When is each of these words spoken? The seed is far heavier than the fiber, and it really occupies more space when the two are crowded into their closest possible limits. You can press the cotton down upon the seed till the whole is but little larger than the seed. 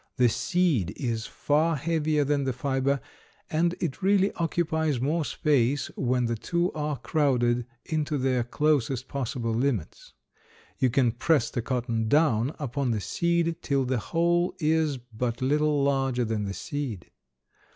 The 0.17 0.29
seed 0.29 0.93
is 0.95 1.27
far 1.27 1.75
heavier 1.75 2.23
than 2.23 2.43
the 2.43 2.53
fiber, 2.53 2.99
and 3.51 3.75
it 3.79 4.01
really 4.01 4.31
occupies 4.37 4.99
more 4.99 5.23
space 5.23 5.91
when 5.95 6.25
the 6.25 6.35
two 6.35 6.71
are 6.73 6.97
crowded 6.97 7.67
into 7.85 8.17
their 8.17 8.43
closest 8.43 9.07
possible 9.07 9.53
limits. 9.53 10.13
You 10.79 10.89
can 10.89 11.11
press 11.11 11.51
the 11.51 11.61
cotton 11.61 12.07
down 12.09 12.55
upon 12.57 12.89
the 12.89 12.99
seed 12.99 13.61
till 13.61 13.85
the 13.85 13.99
whole 13.99 14.55
is 14.57 14.97
but 14.97 15.39
little 15.39 15.83
larger 15.83 16.25
than 16.25 16.45
the 16.45 16.55
seed. 16.55 17.11